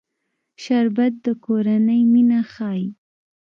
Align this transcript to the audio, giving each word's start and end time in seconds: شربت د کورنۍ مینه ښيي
شربت 0.63 1.13
د 1.25 1.27
کورنۍ 1.45 2.01
مینه 2.13 2.39
ښيي 2.53 2.85